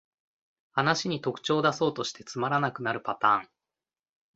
[0.71, 3.49] 話に特徴だそうとしてつまらなくなるパターン